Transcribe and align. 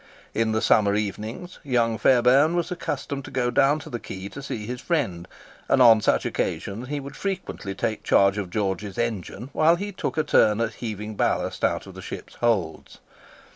In 0.33 0.51
the 0.51 0.63
summer 0.63 0.95
evenings 0.95 1.59
young 1.63 1.99
Fairbairn 1.99 2.55
was 2.55 2.71
accustomed 2.71 3.23
to 3.25 3.29
go 3.29 3.51
down 3.51 3.77
to 3.81 3.89
the 3.91 3.99
Quay 3.99 4.29
to 4.29 4.41
see 4.41 4.65
his 4.65 4.81
friend, 4.81 5.27
and 5.69 5.79
on 5.79 6.01
such 6.01 6.25
occasions 6.25 6.87
he 6.87 6.99
would 6.99 7.15
frequently 7.15 7.75
take 7.75 8.01
charge 8.03 8.39
of 8.39 8.49
George's 8.49 8.97
engine 8.97 9.51
while 9.53 9.75
he 9.75 9.91
took 9.91 10.17
a 10.17 10.23
turn 10.23 10.59
at 10.59 10.73
heaving 10.81 11.13
ballast 11.13 11.63
out 11.63 11.85
of 11.85 11.93
the 11.93 12.01
ships' 12.01 12.33
holds. 12.41 12.97